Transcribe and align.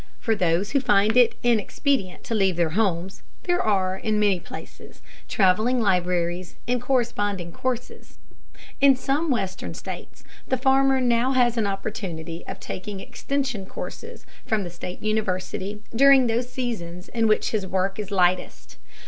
For 0.19 0.33
those 0.33 0.71
who 0.71 0.79
find 0.79 1.15
it 1.15 1.35
inexpedient 1.43 2.23
to 2.23 2.33
leave 2.33 2.55
their 2.55 2.71
homes, 2.71 3.21
there 3.43 3.61
are, 3.61 3.95
in 3.95 4.19
many 4.19 4.39
places, 4.39 5.03
travelling 5.27 5.79
libraries 5.79 6.55
and 6.67 6.81
correspondence 6.81 7.55
courses. 7.55 8.17
In 8.79 8.95
some 8.95 9.29
western 9.29 9.75
states 9.75 10.23
the 10.47 10.57
farmer 10.57 10.99
now 10.99 11.33
has 11.33 11.55
an 11.55 11.67
opportunity 11.67 12.43
of 12.47 12.59
taking 12.59 12.99
extension 12.99 13.67
courses 13.67 14.25
from 14.43 14.63
the 14.63 14.71
State 14.71 15.03
university 15.03 15.83
during 15.95 16.25
those 16.25 16.49
seasons 16.51 17.07
in 17.07 17.27
which 17.27 17.51
his 17.51 17.67
work 17.67 17.99
is 17.99 18.09
lightest. 18.09 18.77